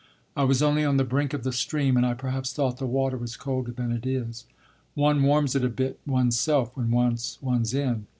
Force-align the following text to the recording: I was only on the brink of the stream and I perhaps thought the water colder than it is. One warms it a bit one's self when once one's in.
I 0.35 0.45
was 0.45 0.63
only 0.63 0.83
on 0.83 0.97
the 0.97 1.03
brink 1.03 1.31
of 1.31 1.43
the 1.43 1.51
stream 1.51 1.95
and 1.95 2.03
I 2.03 2.15
perhaps 2.15 2.51
thought 2.51 2.77
the 2.79 2.87
water 2.87 3.19
colder 3.37 3.71
than 3.71 3.91
it 3.91 4.03
is. 4.03 4.45
One 4.95 5.21
warms 5.21 5.55
it 5.55 5.63
a 5.63 5.69
bit 5.69 5.99
one's 6.07 6.39
self 6.39 6.75
when 6.75 6.89
once 6.89 7.37
one's 7.39 7.75
in. 7.75 8.07